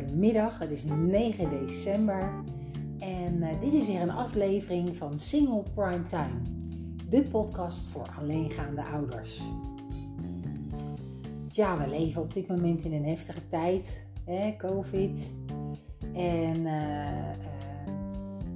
Goedemiddag, 0.00 0.58
het 0.58 0.70
is 0.70 0.84
9 0.84 1.50
december 1.50 2.30
en 2.98 3.34
uh, 3.36 3.60
dit 3.60 3.72
is 3.72 3.86
weer 3.86 4.00
een 4.00 4.10
aflevering 4.10 4.96
van 4.96 5.18
Single 5.18 5.62
Prime 5.74 6.06
Time, 6.06 6.40
de 7.08 7.22
podcast 7.22 7.86
voor 7.86 8.08
alleengaande 8.18 8.84
ouders. 8.84 9.42
Ja, 11.50 11.78
we 11.78 11.88
leven 11.88 12.22
op 12.22 12.32
dit 12.32 12.48
moment 12.48 12.84
in 12.84 12.92
een 12.92 13.04
heftige 13.04 13.48
tijd, 13.48 14.06
hè, 14.24 14.54
COVID. 14.56 15.34
En 16.12 16.56
uh, 16.56 17.32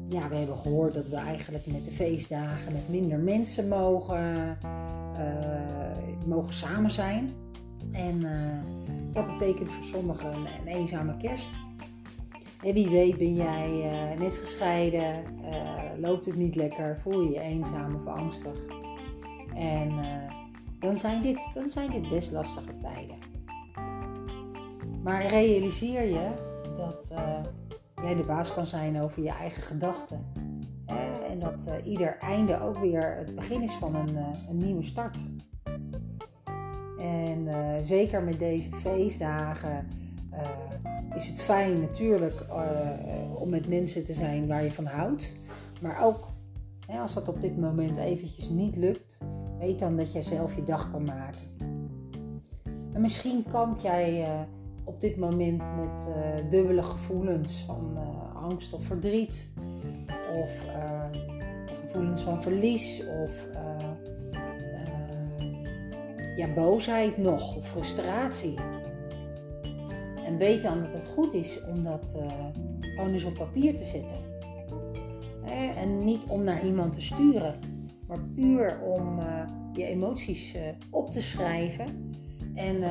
ja, 0.09 0.29
we 0.29 0.37
hebben 0.37 0.57
gehoord 0.57 0.95
dat 0.95 1.09
we 1.09 1.16
eigenlijk 1.16 1.66
met 1.66 1.84
de 1.84 1.93
feestdagen 1.93 2.73
met 2.73 2.89
minder 2.89 3.18
mensen 3.18 3.68
mogen, 3.68 4.59
mogen 6.27 6.55
samen 6.55 6.91
zijn. 6.91 7.33
En 7.93 8.25
dat 9.16 9.27
betekent 9.27 9.73
voor 9.73 9.84
sommigen 9.84 10.34
een, 10.34 10.66
eenzame 10.66 11.16
kerst. 11.16 11.55
En 12.62 12.75
wie 12.75 12.88
weet 12.88 13.16
ben 13.16 13.34
jij 13.34 13.70
uh, 13.70 14.19
net 14.20 14.39
gescheiden, 14.39 15.25
uh, 15.41 15.80
loopt 15.98 16.27
het 16.27 16.37
niet 16.37 16.55
lekker, 16.55 16.98
voel 17.01 17.20
je 17.20 17.30
je 17.30 17.41
eenzaam 17.41 17.95
of 17.95 18.06
angstig. 18.06 18.66
En 19.55 19.91
uh, 19.91 20.33
dan, 20.79 20.97
zijn 20.97 21.23
dit, 21.23 21.51
dan 21.55 21.70
zijn 21.70 21.91
dit 21.91 22.09
best 22.09 22.33
lastige 22.33 22.79
tijden. 22.79 23.16
Maar 25.02 25.27
realiseer 25.27 26.03
je 26.03 26.30
dat 26.77 27.12
jij 28.03 28.14
de 28.14 28.25
baas 28.25 28.55
kan 28.55 28.67
zijn 28.67 29.01
over 29.01 29.23
je 29.23 29.30
eigen 29.30 29.62
gedachten. 29.62 30.33
en 31.30 31.39
dat 31.39 31.70
ieder 31.84 32.19
einde 32.19 32.61
ook 32.61 32.78
weer 32.78 33.17
het 33.17 33.34
begin 33.34 33.62
is 33.62 33.73
van 33.73 33.95
een, 33.95 34.17
een 34.48 34.56
nieuwe 34.56 34.83
start. 34.83 35.19
En 37.06 37.46
uh, 37.46 37.77
zeker 37.80 38.23
met 38.23 38.38
deze 38.38 38.70
feestdagen 38.73 39.86
uh, 40.33 40.41
is 41.14 41.28
het 41.28 41.42
fijn 41.42 41.81
natuurlijk 41.81 42.47
uh, 42.48 43.41
om 43.41 43.50
met 43.50 43.69
mensen 43.69 44.05
te 44.05 44.14
zijn 44.14 44.47
waar 44.47 44.64
je 44.64 44.72
van 44.72 44.84
houdt. 44.84 45.36
Maar 45.81 46.05
ook 46.05 46.28
hè, 46.86 46.98
als 46.98 47.14
dat 47.14 47.28
op 47.28 47.41
dit 47.41 47.58
moment 47.58 47.97
eventjes 47.97 48.48
niet 48.48 48.77
lukt, 48.77 49.19
weet 49.58 49.78
dan 49.78 49.97
dat 49.97 50.12
jij 50.12 50.22
zelf 50.22 50.55
je 50.55 50.64
dag 50.64 50.91
kan 50.91 51.05
maken. 51.05 51.75
En 52.92 53.00
misschien 53.00 53.44
kamp 53.50 53.81
jij 53.81 54.28
op 54.84 55.00
dit 55.00 55.16
moment 55.16 55.69
met 55.77 56.06
dubbele 56.50 56.83
gevoelens 56.83 57.64
van 57.66 57.98
angst 58.34 58.72
of 58.72 58.84
verdriet. 58.84 59.53
Of 60.42 60.64
gevoelens 61.83 62.22
van 62.22 62.42
verlies 62.42 63.03
of 63.22 63.47
ja, 66.37 66.48
boosheid 66.55 67.17
nog 67.17 67.56
of 67.56 67.69
frustratie. 67.69 68.55
En 70.25 70.39
weet 70.39 70.62
dan 70.62 70.81
dat 70.81 70.93
het 70.93 71.05
goed 71.15 71.34
is 71.34 71.61
om 71.75 71.83
dat 71.83 72.15
uh, 72.17 72.27
gewoon 72.81 73.12
eens 73.12 73.25
op 73.25 73.34
papier 73.34 73.75
te 73.77 73.84
zetten. 73.84 74.17
En 75.77 76.05
niet 76.05 76.25
om 76.25 76.43
naar 76.43 76.65
iemand 76.65 76.93
te 76.93 77.01
sturen, 77.01 77.55
maar 78.06 78.20
puur 78.34 78.81
om 78.81 79.19
uh, 79.19 79.25
je 79.73 79.84
emoties 79.84 80.55
uh, 80.55 80.61
op 80.91 81.11
te 81.11 81.23
schrijven 81.23 82.12
en 82.55 82.84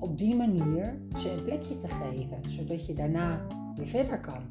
op 0.00 0.18
die 0.18 0.34
manier 0.34 0.98
ze 1.16 1.30
een 1.30 1.44
plekje 1.44 1.76
te 1.76 1.88
geven, 1.88 2.50
zodat 2.50 2.86
je 2.86 2.92
daarna 2.92 3.46
weer 3.76 3.86
verder 3.86 4.20
kan. 4.20 4.42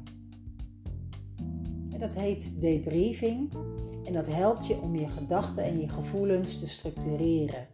Dat 1.98 2.14
heet 2.14 2.60
debriefing 2.60 3.52
en 4.04 4.12
dat 4.12 4.26
helpt 4.26 4.66
je 4.66 4.80
om 4.80 4.96
je 4.96 5.08
gedachten 5.08 5.64
en 5.64 5.80
je 5.80 5.88
gevoelens 5.88 6.58
te 6.58 6.68
structureren. 6.68 7.66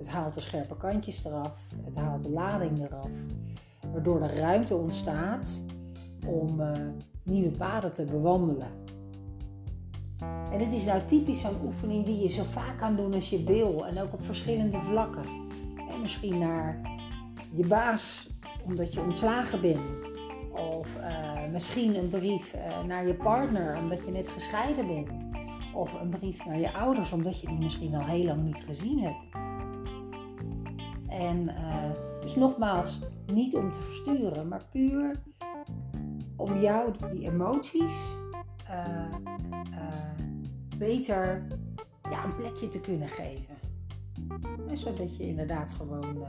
Het 0.00 0.10
haalt 0.10 0.34
de 0.34 0.40
scherpe 0.40 0.76
kantjes 0.76 1.24
eraf, 1.24 1.56
het 1.84 1.96
haalt 1.96 2.22
de 2.22 2.30
lading 2.30 2.84
eraf, 2.84 3.10
waardoor 3.92 4.22
er 4.22 4.36
ruimte 4.36 4.74
ontstaat 4.74 5.62
om 6.26 6.60
uh, 6.60 6.72
nieuwe 7.22 7.50
paden 7.50 7.92
te 7.92 8.04
bewandelen. 8.04 8.66
En 10.52 10.58
dit 10.58 10.72
is 10.72 10.84
nou 10.84 11.04
typisch 11.04 11.40
zo'n 11.40 11.64
oefening 11.64 12.04
die 12.04 12.18
je 12.18 12.28
zo 12.28 12.42
vaak 12.50 12.78
kan 12.78 12.96
doen 12.96 13.14
als 13.14 13.30
je 13.30 13.44
wil 13.44 13.86
en 13.86 14.00
ook 14.00 14.12
op 14.12 14.24
verschillende 14.24 14.80
vlakken. 14.80 15.24
En 15.88 16.00
misschien 16.00 16.38
naar 16.38 16.80
je 17.52 17.66
baas 17.66 18.30
omdat 18.64 18.94
je 18.94 19.00
ontslagen 19.00 19.60
bent. 19.60 19.80
Of 20.52 20.96
uh, 20.96 21.52
misschien 21.52 21.96
een 21.96 22.08
brief 22.08 22.54
uh, 22.54 22.84
naar 22.84 23.06
je 23.06 23.14
partner 23.14 23.78
omdat 23.78 24.04
je 24.04 24.10
net 24.10 24.28
gescheiden 24.28 24.86
bent. 24.86 25.08
Of 25.74 26.00
een 26.00 26.08
brief 26.08 26.46
naar 26.46 26.58
je 26.58 26.72
ouders 26.72 27.12
omdat 27.12 27.40
je 27.40 27.46
die 27.46 27.58
misschien 27.58 27.94
al 27.94 28.04
heel 28.04 28.24
lang 28.24 28.42
niet 28.42 28.62
gezien 28.66 29.02
hebt. 29.02 29.49
En 31.20 31.48
uh, 31.48 31.90
dus 32.20 32.34
nogmaals, 32.34 33.00
niet 33.32 33.56
om 33.56 33.70
te 33.70 33.80
versturen, 33.80 34.48
maar 34.48 34.64
puur 34.70 35.22
om 36.36 36.58
jou 36.58 36.92
die 37.12 37.30
emoties 37.30 38.16
uh, 38.70 39.04
uh, 39.70 40.78
beter 40.78 41.46
ja, 42.10 42.24
een 42.24 42.36
plekje 42.36 42.68
te 42.68 42.80
kunnen 42.80 43.08
geven. 43.08 43.54
En 44.68 44.76
zodat 44.76 45.16
je 45.16 45.28
inderdaad 45.28 45.72
gewoon 45.72 46.24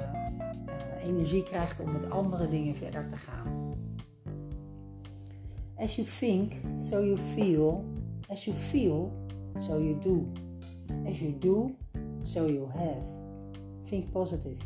energie 1.03 1.43
krijgt 1.43 1.79
om 1.79 1.91
met 1.91 2.09
andere 2.09 2.47
dingen 2.47 2.75
verder 2.75 3.07
te 3.07 3.17
gaan. 3.17 3.73
As 5.75 5.95
you 5.95 6.07
think, 6.19 6.53
so 6.79 7.03
you 7.03 7.17
feel. 7.17 7.83
As 8.29 8.45
you 8.45 8.57
feel, 8.57 9.11
so 9.55 9.79
you 9.79 9.99
do. 9.99 10.31
As 11.07 11.19
you 11.19 11.37
do, 11.37 11.75
so 12.21 12.45
you 12.45 12.67
have. 12.69 13.20
Think 13.89 14.11
positive. 14.11 14.63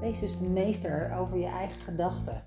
Wees 0.00 0.20
dus 0.20 0.38
de 0.38 0.48
meester 0.48 1.16
over 1.18 1.38
je 1.38 1.46
eigen 1.46 1.80
gedachten. 1.80 2.42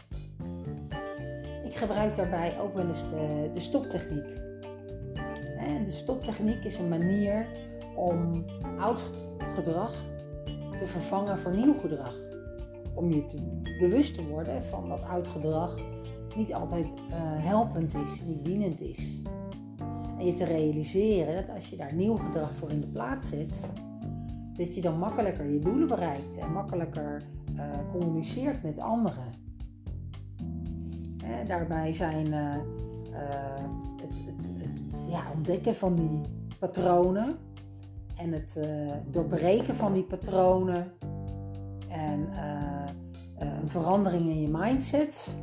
Ik 1.65 1.75
gebruik 1.75 2.15
daarbij 2.15 2.59
ook 2.59 2.73
wel 2.73 2.87
eens 2.87 3.09
de, 3.09 3.49
de 3.53 3.59
stoptechniek. 3.59 4.27
de 5.83 5.91
stoptechniek 5.91 6.63
is 6.63 6.77
een 6.77 6.89
manier 6.89 7.47
om 7.95 8.45
oud 8.77 9.05
gedrag 9.55 9.93
te 10.77 10.87
vervangen 10.87 11.39
voor 11.39 11.55
nieuw 11.55 11.73
gedrag. 11.73 12.13
Om 12.93 13.11
je 13.11 13.25
te, 13.25 13.37
bewust 13.79 14.15
te 14.15 14.25
worden 14.25 14.63
van 14.63 14.89
dat 14.89 15.01
oud 15.03 15.27
gedrag 15.27 15.77
niet 16.35 16.53
altijd 16.53 16.95
uh, 16.95 17.13
helpend 17.19 17.95
is, 17.95 18.21
niet 18.25 18.43
dienend 18.43 18.81
is. 18.81 19.21
En 20.17 20.25
je 20.25 20.33
te 20.33 20.45
realiseren 20.45 21.35
dat 21.35 21.55
als 21.55 21.69
je 21.69 21.75
daar 21.75 21.93
nieuw 21.93 22.15
gedrag 22.15 22.53
voor 22.53 22.69
in 22.69 22.81
de 22.81 22.87
plaats 22.87 23.29
zet, 23.29 23.59
dat 24.57 24.75
je 24.75 24.81
dan 24.81 24.99
makkelijker 24.99 25.45
je 25.45 25.59
doelen 25.59 25.87
bereikt 25.87 26.37
en 26.37 26.51
makkelijker 26.51 27.21
uh, 27.55 27.63
communiceert 27.91 28.63
met 28.63 28.79
anderen. 28.79 29.43
Daarbij 31.47 31.93
zijn 31.93 32.25
uh, 32.25 32.33
uh, 32.33 33.19
het, 34.01 34.21
het, 34.25 34.49
het 34.57 34.83
ja, 35.07 35.23
ontdekken 35.35 35.75
van 35.75 35.95
die 35.95 36.21
patronen 36.59 37.35
en 38.17 38.31
het 38.31 38.59
doorbreken 39.11 39.75
van 39.75 39.93
die 39.93 40.03
patronen 40.03 40.91
en 41.89 42.29
een 43.37 43.69
verandering 43.69 44.27
in 44.27 44.41
je 44.41 44.47
mindset 44.47 45.37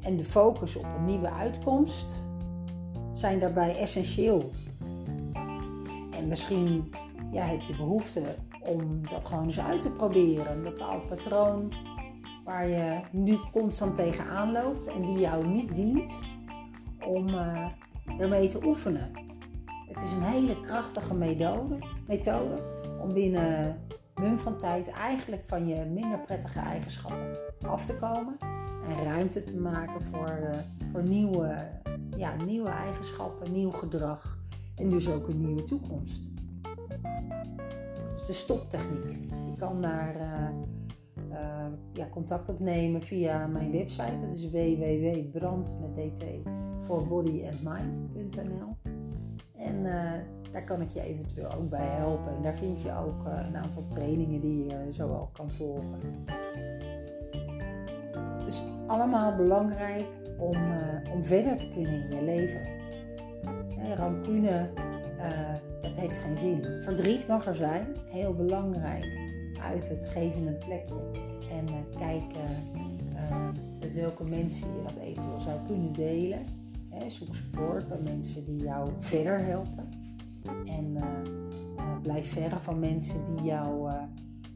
en 0.00 0.16
de 0.16 0.24
focus 0.24 0.76
op 0.76 0.86
een 0.96 1.04
nieuwe 1.04 1.30
uitkomst 1.30 2.26
zijn 3.12 3.38
daarbij 3.38 3.76
essentieel. 3.78 4.50
En 6.10 6.28
misschien 6.28 6.92
ja, 7.30 7.44
heb 7.44 7.60
je 7.60 7.76
behoefte 7.76 8.22
om 8.60 9.08
dat 9.08 9.26
gewoon 9.26 9.44
eens 9.44 9.60
uit 9.60 9.82
te 9.82 9.90
proberen. 9.90 10.52
Een 10.52 10.62
bepaald 10.62 11.06
patroon 11.06 11.72
waar 12.44 12.68
je 12.68 13.00
nu 13.10 13.38
constant 13.52 13.94
tegenaan 13.94 14.52
loopt 14.52 14.86
en 14.86 15.02
die 15.02 15.18
jou 15.18 15.46
niet 15.46 15.74
dient 15.74 16.18
om 17.06 17.28
uh, 17.28 17.66
ermee 18.18 18.48
te 18.48 18.64
oefenen. 18.64 19.10
Het 19.88 20.02
is 20.02 20.12
een 20.12 20.22
hele 20.22 20.60
krachtige 20.60 21.14
methode, 21.14 21.78
methode 22.06 22.62
om 23.00 23.12
binnen 23.12 23.80
mum 24.14 24.38
van 24.38 24.58
tijd 24.58 24.90
eigenlijk 24.90 25.42
van 25.46 25.66
je 25.66 25.84
minder 25.84 26.18
prettige 26.18 26.58
eigenschappen 26.58 27.36
af 27.66 27.84
te 27.84 27.96
komen 27.96 28.36
en 28.88 29.04
ruimte 29.04 29.44
te 29.44 29.60
maken 29.60 30.02
voor, 30.02 30.38
uh, 30.42 30.58
voor 30.92 31.02
nieuwe, 31.02 31.68
ja, 32.16 32.34
nieuwe 32.44 32.68
eigenschappen, 32.68 33.52
nieuw 33.52 33.70
gedrag 33.70 34.38
en 34.76 34.90
dus 34.90 35.10
ook 35.10 35.28
een 35.28 35.40
nieuwe 35.40 35.64
toekomst 35.64 36.37
de 38.28 38.34
stoptechniek. 38.34 39.30
Je 39.46 39.56
kan 39.58 39.80
daar 39.80 40.16
uh, 40.16 40.48
uh, 41.30 41.66
ja, 41.92 42.08
contact 42.08 42.48
opnemen 42.48 43.02
via 43.02 43.46
mijn 43.46 43.70
website. 43.70 44.14
Dat 44.20 44.32
is 44.32 44.50
www.brand 44.50 45.76
met 45.80 45.96
dt 45.96 46.24
voor 46.80 47.06
bodyandmind.nl. 47.06 48.76
En 49.56 49.76
uh, 49.76 50.12
daar 50.50 50.64
kan 50.64 50.80
ik 50.80 50.90
je 50.90 51.00
eventueel 51.00 51.52
ook 51.52 51.70
bij 51.70 51.86
helpen. 51.86 52.36
En 52.36 52.42
daar 52.42 52.56
vind 52.56 52.82
je 52.82 52.96
ook 52.96 53.24
een 53.24 53.56
aantal 53.56 53.86
trainingen 53.86 54.40
die 54.40 54.64
je 54.64 54.92
zo 54.92 55.28
kan 55.32 55.50
volgen. 55.50 56.24
Dus 58.44 58.62
allemaal 58.86 59.36
belangrijk 59.36 60.06
om, 60.38 60.56
om 61.12 61.24
verder 61.24 61.56
te 61.56 61.70
kunnen 61.72 61.92
in 61.92 62.16
je 62.16 62.24
leven. 62.24 62.60
Hey, 63.78 63.94
rancune 63.94 64.70
het 65.16 65.77
heeft 65.98 66.18
geen 66.18 66.36
zin. 66.36 66.82
Verdriet 66.82 67.28
mag 67.28 67.46
er 67.46 67.54
zijn, 67.54 67.86
heel 68.06 68.34
belangrijk. 68.34 69.18
Uit 69.62 69.88
het 69.88 70.04
geven 70.04 70.46
een 70.46 70.58
plekje. 70.58 71.10
En 71.50 71.68
uh, 71.68 71.98
kijk 71.98 72.22
uh, 72.32 73.48
met 73.80 73.94
welke 73.94 74.24
mensen 74.24 74.66
je 74.68 74.82
dat 74.82 74.96
eventueel 75.02 75.38
zou 75.38 75.58
kunnen 75.66 75.92
delen. 75.92 76.44
zoek 77.06 77.34
support 77.34 77.88
bij 77.88 78.00
mensen 78.02 78.44
die 78.44 78.62
jou 78.62 78.90
verder 78.98 79.44
helpen. 79.44 79.88
En 80.66 80.96
blijf 82.02 82.32
verre 82.32 82.58
van 82.58 82.78
mensen 82.78 83.24
die 83.24 83.44
jou 83.44 83.90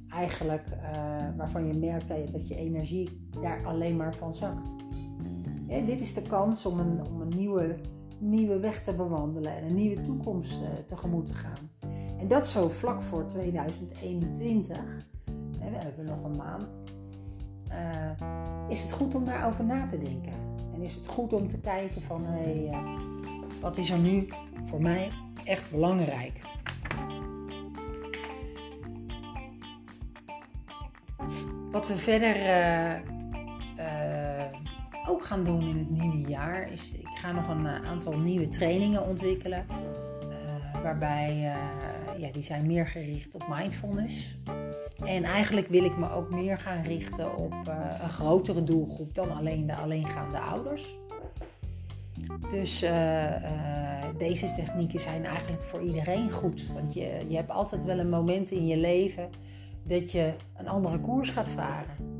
eigenlijk, 0.08 0.66
waarvan 1.36 1.66
je 1.66 1.74
merkt 1.74 2.08
dat 2.32 2.48
je 2.48 2.54
energie 2.54 3.28
daar 3.40 3.66
alleen 3.66 3.96
maar 3.96 4.14
van 4.14 4.32
zakt. 4.32 4.74
dit 5.66 6.00
is 6.00 6.14
de 6.14 6.22
kans 6.22 6.66
om 6.66 6.78
een, 6.78 7.06
om 7.06 7.20
een 7.20 7.32
nieuwe 7.36 7.76
nieuwe 8.22 8.58
weg 8.58 8.82
te 8.82 8.94
bewandelen 8.94 9.56
en 9.56 9.64
een 9.64 9.74
nieuwe 9.74 10.00
toekomst 10.00 10.60
uh, 10.60 10.68
tegemoet 10.86 11.26
te 11.26 11.34
gaan. 11.34 11.70
En 12.18 12.28
dat 12.28 12.48
zo 12.48 12.68
vlak 12.68 13.02
voor 13.02 13.26
2021, 13.26 14.78
we 15.58 15.78
hebben 15.78 16.04
nog 16.04 16.24
een 16.24 16.36
maand, 16.36 16.80
uh, 17.68 18.68
is 18.68 18.82
het 18.82 18.92
goed 18.92 19.14
om 19.14 19.24
daarover 19.24 19.64
na 19.64 19.86
te 19.86 19.98
denken. 19.98 20.32
En 20.74 20.82
is 20.82 20.94
het 20.94 21.06
goed 21.06 21.32
om 21.32 21.48
te 21.48 21.60
kijken 21.60 22.02
van, 22.02 22.24
hé, 22.24 22.42
hey, 22.42 22.68
uh, 22.70 22.94
wat 23.60 23.76
is 23.76 23.90
er 23.90 23.98
nu 23.98 24.28
voor 24.64 24.82
mij 24.82 25.10
echt 25.44 25.70
belangrijk? 25.70 26.40
Wat 31.70 31.88
we 31.88 31.96
verder 31.96 32.36
ook 35.08 35.24
gaan 35.24 35.44
doen 35.44 35.60
in 35.60 35.78
het 35.78 35.90
nieuwe 35.90 36.28
jaar 36.28 36.72
is, 36.72 36.92
ik 36.92 37.08
ga 37.14 37.32
nog 37.32 37.48
een 37.48 37.66
eh, 37.66 37.84
aantal 37.84 38.18
nieuwe 38.18 38.48
trainingen 38.48 39.06
ontwikkelen. 39.06 39.66
Uh, 39.70 40.82
waarbij, 40.82 41.36
uh, 41.36 42.20
ja, 42.20 42.32
die 42.32 42.42
zijn 42.42 42.66
meer 42.66 42.86
gericht 42.86 43.34
op 43.34 43.44
mindfulness. 43.48 44.38
En 45.04 45.24
eigenlijk 45.24 45.68
wil 45.68 45.84
ik 45.84 45.96
me 45.96 46.10
ook 46.10 46.30
meer 46.30 46.58
gaan 46.58 46.82
richten 46.82 47.36
op 47.36 47.52
een 48.02 48.10
grotere 48.10 48.64
doelgroep 48.64 49.14
dan 49.14 49.36
alleen 49.36 49.66
de 49.66 49.74
alleengaande 49.74 50.38
ouders. 50.38 50.96
Dus 52.50 52.84
deze 54.18 54.54
technieken 54.54 55.00
zijn 55.00 55.24
eigenlijk 55.24 55.62
voor 55.62 55.82
iedereen 55.82 56.30
goed. 56.30 56.72
Want 56.72 56.94
je, 56.94 57.24
je 57.28 57.36
hebt 57.36 57.50
altijd 57.50 57.84
wel 57.84 57.98
een 57.98 58.08
moment 58.08 58.50
in 58.50 58.66
je 58.66 58.76
leven 58.76 59.30
dat 59.82 60.12
je 60.12 60.32
een 60.56 60.68
andere 60.68 60.98
koers 60.98 61.30
gaat 61.30 61.50
varen 61.50 62.11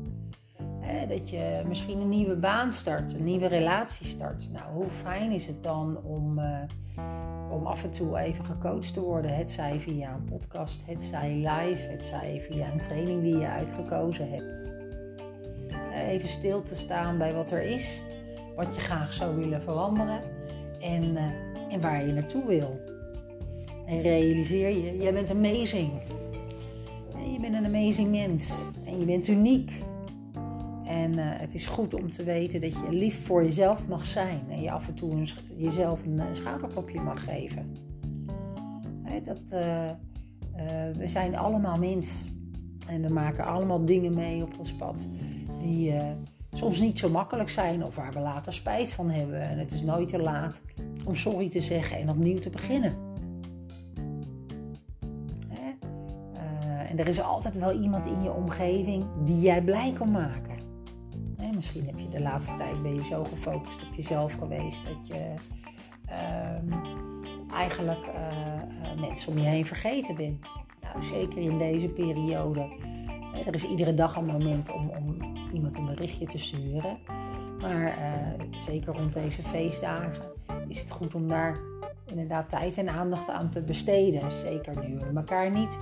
dat 1.07 1.29
je 1.29 1.61
misschien 1.67 2.01
een 2.01 2.09
nieuwe 2.09 2.35
baan 2.35 2.73
start, 2.73 3.13
een 3.13 3.23
nieuwe 3.23 3.47
relatie 3.47 4.07
start. 4.07 4.49
Nou, 4.51 4.73
hoe 4.73 4.89
fijn 4.89 5.31
is 5.31 5.45
het 5.45 5.63
dan 5.63 5.97
om, 6.03 6.39
uh, 6.39 6.59
om 7.51 7.65
af 7.65 7.83
en 7.83 7.91
toe 7.91 8.17
even 8.17 8.45
gecoacht 8.45 8.93
te 8.93 9.01
worden? 9.01 9.35
Het 9.35 9.51
zij 9.51 9.79
via 9.79 10.13
een 10.13 10.23
podcast, 10.23 10.83
het 10.85 11.03
zij 11.03 11.33
live, 11.33 11.89
het 11.89 12.03
zij 12.03 12.45
via 12.49 12.71
een 12.71 12.79
training 12.79 13.21
die 13.21 13.37
je 13.37 13.47
uitgekozen 13.47 14.29
hebt. 14.29 14.71
Even 16.07 16.29
stil 16.29 16.63
te 16.63 16.75
staan 16.75 17.17
bij 17.17 17.33
wat 17.33 17.51
er 17.51 17.63
is, 17.63 18.03
wat 18.55 18.75
je 18.75 18.81
graag 18.81 19.13
zou 19.13 19.35
willen 19.35 19.61
veranderen 19.61 20.19
en, 20.81 21.03
uh, 21.03 21.73
en 21.73 21.81
waar 21.81 22.05
je 22.05 22.13
naartoe 22.13 22.45
wil. 22.45 22.79
En 23.85 24.01
realiseer 24.01 24.69
je, 24.69 24.97
jij 24.97 25.13
bent 25.13 25.31
amazing. 25.31 25.91
Je 27.33 27.39
bent 27.41 27.53
een 27.55 27.65
amazing 27.65 28.11
mens 28.11 28.53
en 28.85 28.99
je 28.99 29.05
bent 29.05 29.27
uniek. 29.27 29.71
En 30.85 31.11
uh, 31.11 31.23
het 31.25 31.53
is 31.53 31.67
goed 31.67 31.93
om 31.93 32.11
te 32.11 32.23
weten 32.23 32.61
dat 32.61 32.73
je 32.73 32.89
lief 32.89 33.25
voor 33.25 33.43
jezelf 33.43 33.87
mag 33.87 34.05
zijn. 34.05 34.41
En 34.49 34.61
je 34.61 34.71
af 34.71 34.87
en 34.87 34.93
toe 34.93 35.25
jezelf 35.57 36.05
een, 36.05 36.19
een 36.19 36.35
schouderklopje 36.35 37.01
mag 37.01 37.23
geven. 37.23 37.75
dat, 39.23 39.41
uh, 39.53 39.89
we 40.97 41.07
zijn 41.07 41.35
allemaal 41.35 41.77
mens. 41.77 42.25
En 42.87 43.01
we 43.01 43.09
maken 43.09 43.45
allemaal 43.45 43.85
dingen 43.85 44.13
mee 44.13 44.43
op 44.43 44.59
ons 44.59 44.73
pad. 44.73 45.07
Die 45.59 45.93
soms 46.53 46.79
niet 46.79 46.99
zo 46.99 47.09
makkelijk 47.09 47.49
zijn. 47.49 47.83
Of 47.83 47.95
waar 47.95 48.13
we 48.13 48.19
later 48.19 48.53
spijt 48.53 48.91
van 48.91 49.09
hebben. 49.09 49.41
En 49.41 49.57
het 49.57 49.71
is 49.71 49.81
nooit 49.81 50.09
te 50.09 50.21
laat 50.21 50.61
om 51.05 51.15
sorry 51.15 51.49
te 51.49 51.61
zeggen 51.61 51.97
en 51.97 52.09
opnieuw 52.09 52.39
te 52.39 52.49
beginnen. 52.49 53.11
en 56.89 56.99
er 56.99 57.07
is 57.07 57.21
altijd 57.21 57.57
wel 57.57 57.81
iemand 57.81 58.05
in 58.05 58.23
je 58.23 58.33
omgeving 58.33 59.05
die 59.23 59.39
jij 59.39 59.63
blij 59.63 59.93
kan 59.93 60.11
maken 60.11 60.52
misschien 61.63 61.85
heb 61.85 61.99
je 61.99 62.17
de 62.17 62.23
laatste 62.23 62.55
tijd 62.55 62.81
ben 62.81 62.95
je 62.95 63.03
zo 63.03 63.23
gefocust 63.23 63.81
op 63.81 63.93
jezelf 63.95 64.33
geweest 64.33 64.81
dat 64.85 65.07
je 65.07 65.33
ehm, 66.05 66.71
eigenlijk 67.51 68.05
uh, 68.05 69.01
mensen 69.01 69.31
om 69.31 69.37
je 69.37 69.47
heen 69.47 69.65
vergeten 69.65 70.15
bent. 70.15 70.41
Nou, 70.81 71.03
zeker 71.03 71.37
in 71.37 71.57
deze 71.57 71.87
periode. 71.87 72.69
er 73.45 73.53
is 73.53 73.63
iedere 73.63 73.93
dag 73.93 74.15
een 74.15 74.25
moment 74.25 74.71
om, 74.71 74.89
om 74.89 75.17
iemand 75.53 75.77
een 75.77 75.85
berichtje 75.85 76.25
te 76.25 76.37
sturen. 76.37 76.97
Maar 77.59 77.97
uh, 77.97 78.59
zeker 78.59 78.93
rond 78.93 79.13
deze 79.13 79.43
feestdagen 79.43 80.31
is 80.67 80.79
het 80.79 80.91
goed 80.91 81.15
om 81.15 81.27
daar 81.27 81.59
inderdaad 82.05 82.49
tijd 82.49 82.77
en 82.77 82.89
aandacht 82.89 83.29
aan 83.29 83.49
te 83.49 83.61
besteden. 83.61 84.31
Zeker 84.31 84.87
nu 84.87 84.97
we 84.97 85.11
elkaar 85.15 85.51
niet 85.51 85.77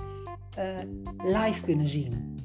live 1.24 1.62
kunnen 1.62 1.88
zien. 1.88 2.41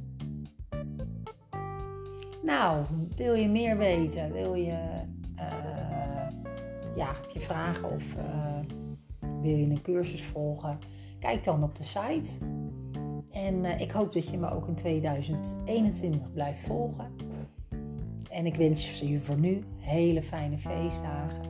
Nou, 2.47 2.83
wil 3.15 3.33
je 3.33 3.47
meer 3.47 3.77
weten? 3.77 4.31
Wil 4.31 4.53
je, 4.53 4.77
uh, 5.35 6.27
ja, 6.95 7.15
je 7.33 7.39
vragen 7.39 7.91
of 7.91 8.15
uh, 8.15 8.59
wil 9.41 9.57
je 9.57 9.69
een 9.69 9.81
cursus 9.81 10.23
volgen? 10.23 10.79
Kijk 11.19 11.43
dan 11.43 11.63
op 11.63 11.75
de 11.75 11.83
site. 11.83 12.29
En 13.31 13.63
uh, 13.63 13.79
ik 13.79 13.91
hoop 13.91 14.13
dat 14.13 14.29
je 14.29 14.37
me 14.37 14.49
ook 14.49 14.67
in 14.67 14.75
2021 14.75 16.31
blijft 16.31 16.59
volgen. 16.59 17.11
En 18.29 18.45
ik 18.45 18.55
wens 18.55 18.99
je 18.99 19.19
voor 19.19 19.39
nu 19.39 19.63
hele 19.77 20.21
fijne 20.21 20.57
feestdagen. 20.57 21.41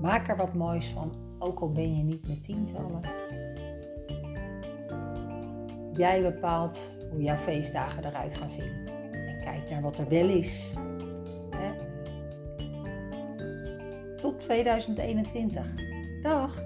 Maak 0.00 0.28
er 0.28 0.36
wat 0.36 0.54
moois 0.54 0.86
van, 0.86 1.12
ook 1.38 1.60
al 1.60 1.72
ben 1.72 1.96
je 1.96 2.02
niet 2.02 2.28
met 2.28 2.42
tientallen. 2.42 3.00
Jij 5.92 6.22
bepaalt 6.22 6.96
hoe 7.10 7.22
jouw 7.22 7.36
feestdagen 7.36 8.04
eruit 8.04 8.34
gaan 8.34 8.50
zien. 8.50 8.95
Kijk 9.46 9.70
naar 9.70 9.82
wat 9.82 9.98
er 9.98 10.08
wel 10.08 10.28
is. 10.28 10.72
Tot 14.16 14.40
2021. 14.40 15.74
Dag! 16.22 16.65